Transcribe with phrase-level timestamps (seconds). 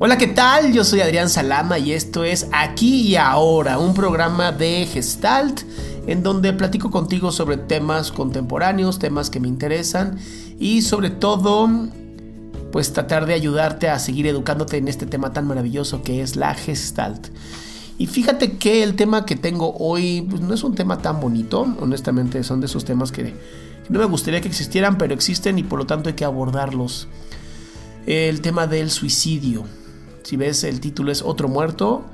[0.00, 0.72] Hola, ¿qué tal?
[0.72, 5.62] Yo soy Adrián Salama y esto es Aquí y Ahora, un programa de Gestalt
[6.06, 10.16] en donde platico contigo sobre temas contemporáneos, temas que me interesan
[10.56, 11.68] y sobre todo
[12.70, 16.54] pues tratar de ayudarte a seguir educándote en este tema tan maravilloso que es la
[16.54, 17.30] Gestalt.
[17.98, 21.66] Y fíjate que el tema que tengo hoy pues, no es un tema tan bonito,
[21.80, 23.34] honestamente son de esos temas que, que
[23.88, 27.08] no me gustaría que existieran, pero existen y por lo tanto hay que abordarlos.
[28.06, 29.64] El tema del suicidio.
[30.28, 32.04] Si ves, el título es Otro muerto.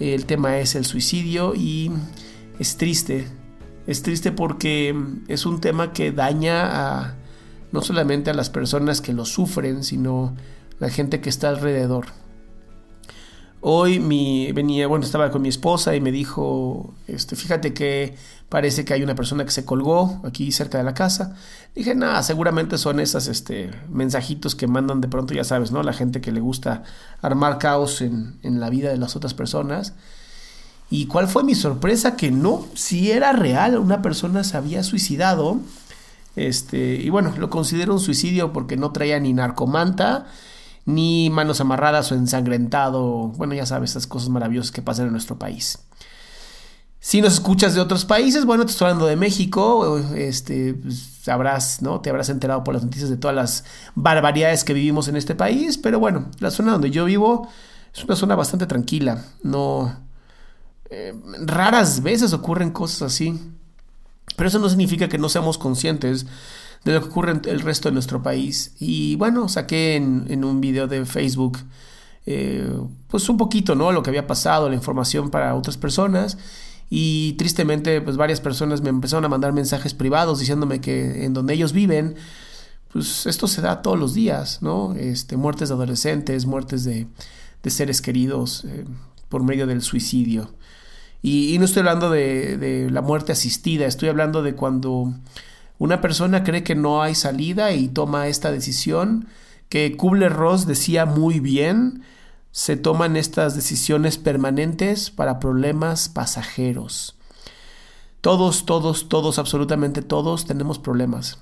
[0.00, 1.92] El tema es el suicidio y
[2.58, 3.28] es triste.
[3.86, 7.16] Es triste porque es un tema que daña a
[7.70, 10.34] no solamente a las personas que lo sufren, sino
[10.78, 12.06] la gente que está alrededor.
[13.60, 18.14] Hoy mi, venía, bueno, estaba con mi esposa y me dijo, este, fíjate que
[18.48, 21.36] parece que hay una persona que se colgó aquí cerca de la casa.
[21.74, 25.82] Dije, nada, seguramente son esas, este, mensajitos que mandan de pronto, ya sabes, ¿no?
[25.82, 26.84] La gente que le gusta
[27.20, 29.94] armar caos en, en la vida de las otras personas.
[30.90, 32.16] ¿Y cuál fue mi sorpresa?
[32.16, 35.60] Que no, si era real, una persona se había suicidado.
[36.36, 40.26] Este, y bueno, lo considero un suicidio porque no traía ni narcomanta,
[40.88, 43.28] ni manos amarradas o ensangrentado.
[43.36, 45.80] Bueno, ya sabes, estas cosas maravillosas que pasan en nuestro país.
[46.98, 51.82] Si nos escuchas de otros países, bueno, te estoy hablando de México, este, pues, sabrás,
[51.82, 52.00] ¿no?
[52.00, 53.64] Te habrás enterado por las noticias de todas las
[53.96, 57.48] barbaridades que vivimos en este país, pero bueno, la zona donde yo vivo
[57.94, 59.94] es una zona bastante tranquila, no...
[60.90, 61.12] Eh,
[61.42, 63.38] raras veces ocurren cosas así,
[64.36, 66.24] pero eso no significa que no seamos conscientes
[66.84, 68.74] de lo que ocurre en el resto de nuestro país.
[68.78, 71.58] Y bueno, saqué en, un video de Facebook
[72.26, 72.70] eh,
[73.08, 73.92] pues un poquito, ¿no?
[73.92, 76.38] Lo que había pasado, la información para otras personas.
[76.90, 81.54] Y tristemente, pues varias personas me empezaron a mandar mensajes privados diciéndome que en donde
[81.54, 82.16] ellos viven,
[82.92, 84.94] pues esto se da todos los días, ¿no?
[84.94, 87.06] Este, muertes de adolescentes, muertes de,
[87.62, 88.84] de seres queridos eh,
[89.28, 90.50] por medio del suicidio.
[91.20, 95.12] Y, y no estoy hablando de, de, la muerte asistida, estoy hablando de cuando
[95.78, 99.28] una persona cree que no hay salida y toma esta decisión,
[99.68, 102.02] que Kubler-Ross decía muy bien,
[102.50, 107.16] se toman estas decisiones permanentes para problemas pasajeros.
[108.20, 111.38] Todos, todos, todos, absolutamente todos tenemos problemas.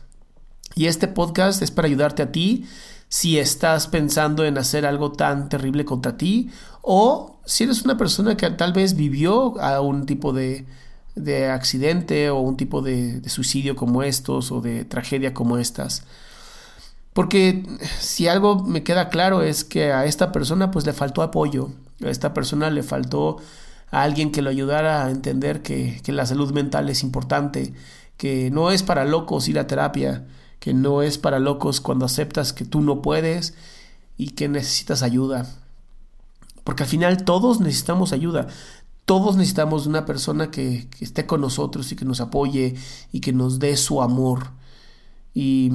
[0.74, 2.66] Y este podcast es para ayudarte a ti
[3.08, 6.50] si estás pensando en hacer algo tan terrible contra ti
[6.82, 10.66] o si eres una persona que tal vez vivió a un tipo de,
[11.16, 16.04] de accidente o un tipo de, suicidio como estos o de tragedia como estas.
[17.12, 17.65] Porque
[17.99, 21.71] si algo me queda claro es que a esta persona pues le faltó apoyo,
[22.04, 23.38] a esta persona le faltó
[23.91, 27.72] a alguien que lo ayudara a entender que, que la salud mental es importante,
[28.18, 30.27] que no es para locos ir a terapia,
[30.60, 33.54] que no es para locos cuando aceptas que tú no puedes
[34.18, 35.47] y que necesitas ayuda.
[36.66, 38.48] Porque al final todos necesitamos ayuda.
[39.06, 42.74] Todos necesitamos una persona que, que, esté con nosotros y que nos apoye
[43.12, 44.50] y que nos dé su amor.
[45.32, 45.72] Y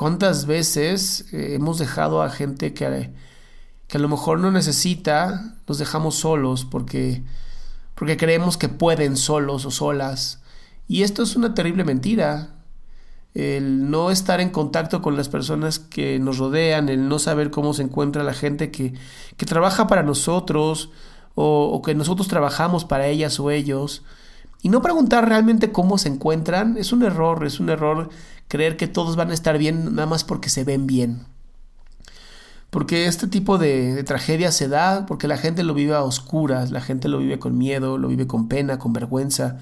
[0.00, 3.10] cuántas veces eh, hemos dejado a gente que,
[3.86, 7.22] que, a lo mejor no necesita, los dejamos solos porque,
[7.94, 10.40] porque creemos que pueden solos o solas.
[10.88, 12.56] Y esto es una terrible mentira
[13.34, 17.74] el no estar en contacto con las personas que nos rodean, el no saber cómo
[17.74, 18.94] se encuentra la gente que,
[19.36, 20.90] que trabaja para nosotros
[21.34, 24.02] o, que nosotros trabajamos para ellas o ellos.
[24.62, 28.10] Y no preguntar realmente cómo se encuentran es un error, es un error
[28.48, 31.26] creer que todos van a estar bien nada más porque se ven bien.
[32.68, 36.70] Porque este tipo de, de tragedia se da porque la gente lo vive a oscuras,
[36.70, 39.58] la gente lo vive con miedo, lo vive con pena, con vergüenza.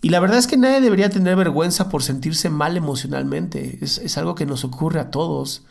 [0.00, 3.78] Y la verdad es que nadie debería tener vergüenza por sentirse mal emocionalmente.
[3.80, 5.62] Es, es, algo que nos ocurre a todos.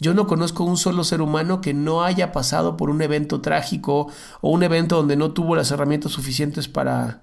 [0.00, 4.08] Yo no conozco un solo ser humano que no haya pasado por un evento trágico
[4.40, 7.22] o un evento donde no tuvo las herramientas suficientes para,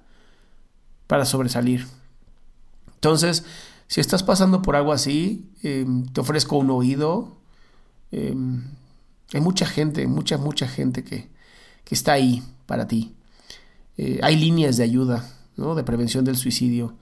[1.07, 1.87] para sobresalir.
[2.93, 3.43] Entonces,
[3.87, 7.37] si estás pasando por algo así, em, te ofrezco un oído.
[8.11, 8.63] Em,
[9.33, 11.29] hay mucha gente, mucha, mucha gente que,
[11.83, 13.15] que está ahí para ti.
[13.97, 15.25] Eh, hay líneas de ayuda
[15.57, 16.93] de prevención del suicidio.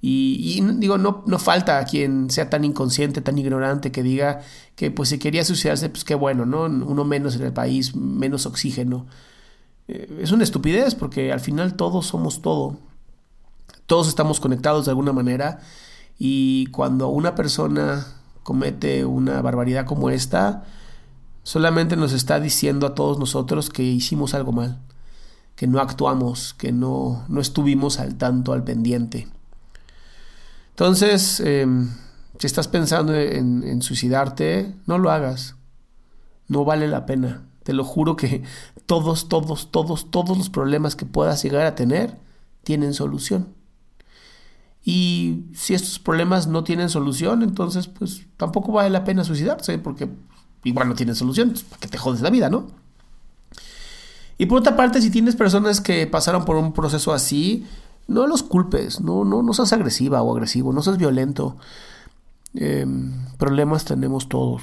[0.00, 4.42] Y, digo, no, no falta quien sea tan inconsciente, tan ignorante, que diga
[4.76, 6.64] que pues si quería suicidarse, pues qué bueno, ¿no?
[6.64, 9.06] Uno menos en el país, menos oxígeno.
[9.88, 12.78] Eh, es una estupidez porque al final todos somos todo.
[13.86, 15.60] Todos estamos conectados de alguna manera
[16.18, 18.06] y cuando una persona
[18.44, 20.64] comete una barbaridad como esta,
[21.42, 24.78] solamente nos está diciendo a todos nosotros que hicimos algo mal
[25.58, 29.26] que no actuamos, que no, no estuvimos al tanto, al pendiente.
[30.78, 31.90] Entonces, em,
[32.38, 35.56] si estás pensando en, suicidarte, no lo hagas.
[36.46, 37.48] No vale la pena.
[37.64, 38.44] Te lo juro que
[38.86, 42.16] todos, todos, todos, todos los problemas que puedas llegar a tener
[42.62, 43.48] tienen solución.
[44.84, 50.08] Y si estos problemas no tienen solución, entonces pues tampoco vale la pena suicidarse, porque
[50.62, 52.68] igual no tienen solución, pues, para que te jodes la vida, ¿no?
[54.38, 57.66] Y por otra parte, si tienes personas que pasaron por un proceso así,
[58.08, 61.58] no los culpes, no, no, no seas agresiva o agresivo, no seas violento.
[62.54, 64.62] Em, problemas tenemos todos.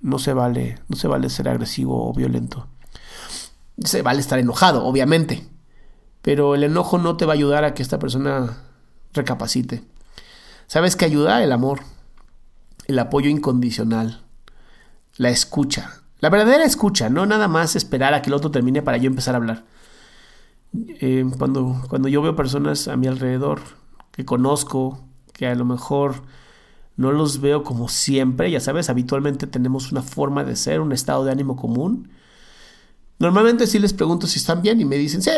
[0.00, 2.68] No se vale, no se vale ser agresivo o violento.
[3.78, 5.46] Se vale estar enojado, obviamente.
[6.22, 8.58] Pero el enojo no te va a ayudar a que esta persona
[9.12, 9.82] recapacite.
[10.68, 11.42] ¿Sabes qué ayuda?
[11.42, 11.80] El amor,
[12.86, 14.22] el apoyo incondicional,
[15.16, 16.02] la escucha.
[16.20, 19.34] La verdadera escucha, no nada más esperar a que el otro termine para yo empezar
[19.34, 19.64] a hablar.
[21.00, 23.60] Eh, cuando, cuando yo veo personas a mi alrededor
[24.12, 24.98] que conozco,
[25.32, 26.22] que a lo mejor
[26.96, 31.24] no los veo como siempre, ya sabes, habitualmente tenemos una forma de ser, un estado
[31.24, 32.10] de ánimo común.
[33.18, 35.30] Normalmente sí les pregunto si están bien y me dicen, sí,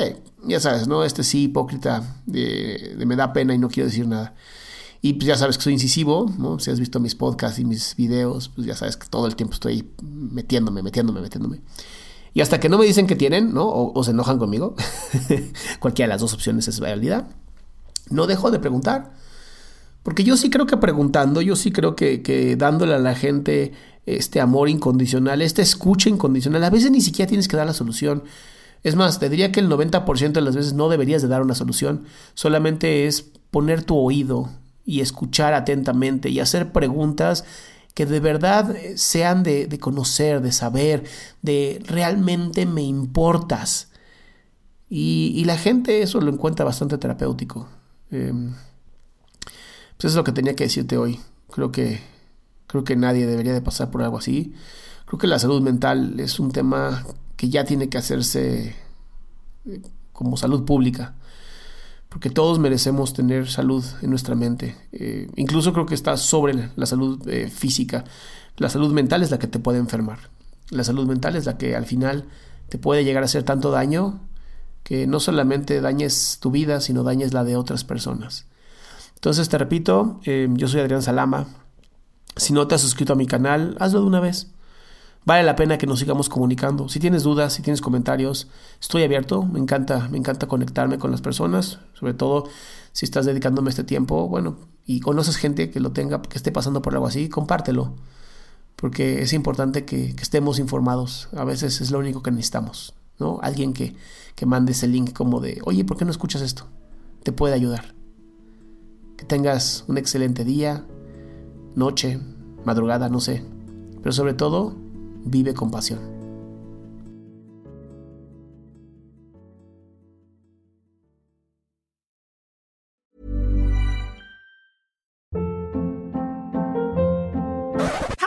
[0.45, 1.05] ya sabes, ¿no?
[1.05, 4.35] Este sí, hipócrita, de me da pena y no quiero decir nada.
[5.03, 6.59] Y pues ya sabes que soy incisivo, ¿no?
[6.59, 9.55] Si has visto mis podcasts y mis videos, pues ya sabes que todo el tiempo
[9.55, 11.61] estoy metiéndome, metiéndome, metiéndome.
[12.37, 13.67] Y hasta que no me dicen que tienen, ¿no?
[13.67, 14.75] O, se enojan conmigo,
[15.81, 17.31] cualquiera de las dos opciones es válida,
[18.11, 19.15] no dejo de preguntar.
[20.03, 23.73] Porque yo sí creo que preguntando, yo sí creo que, que dándole a la gente
[24.05, 28.23] este amor incondicional, esta escucha incondicional, a veces ni siquiera tienes que dar la solución.
[28.83, 31.55] Es más, te diría que el 90% de las veces no deberías de dar una
[31.55, 32.05] solución,
[32.35, 34.51] solamente es poner tu oído
[34.85, 37.47] y escuchar atentamente y hacer preguntas
[37.97, 41.05] que de verdad eh, sean de, conocer, de saber,
[41.41, 43.89] de realmente me importas.
[44.91, 47.71] Y, la gente eso lo encuentra bastante terapéutico.
[48.11, 48.53] Em,
[49.97, 51.21] pues eso es lo que tenía que decirte hoy.
[51.51, 52.01] Creo que,
[52.67, 54.53] creo que nadie debería de pasar por algo así.
[55.07, 57.03] Creo que la salud mental es un tema
[57.37, 58.77] que ya tiene que hacerse
[59.65, 59.81] eh,
[60.13, 61.15] como salud pública
[62.17, 64.75] porque todos merecemos tener salud en nuestra mente.
[64.91, 68.05] Eh, incluso creo que está sobre la salud eh, física.
[68.57, 70.31] La salud mental es la que te puede enfermar.
[70.71, 72.25] La salud mental es la que al final
[72.71, 74.23] te puede llegar a hacer tanto daño
[74.83, 78.47] que no solamente dañes tu vida, sino dañes la de otras personas.
[79.17, 81.49] Entonces te repito, eh, yo soy Adrián Salama.
[82.35, 84.55] Si no te has suscrito a mi canal, hazlo de una vez
[85.27, 86.89] vale la pena que nos sigamos comunicando.
[86.89, 88.49] Si tienes dudas, si tienes comentarios,
[88.81, 89.43] estoy abierto.
[89.43, 92.49] Me encanta, me encanta conectarme con las personas, sobre todo
[92.93, 94.57] si estás dedicándome este tiempo, bueno,
[94.87, 97.95] y conoces gente que lo tenga, que esté pasando por algo así, compártelo.
[98.75, 101.29] Porque es importante que, estemos informados.
[101.37, 103.39] A veces es lo único que necesitamos, ¿no?
[103.43, 103.97] Alguien que,
[104.35, 106.69] que mande ese link como de, oye, ¿por qué no escuchas esto?
[107.23, 107.95] Te puede ayudar.
[109.19, 110.87] Que tengas un excelente día,
[111.75, 112.21] noche,
[112.65, 113.45] madrugada, no sé.
[114.03, 114.75] Pero sobre todo,
[115.27, 116.17] vive con pasión.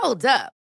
[0.02, 0.59] Hold up.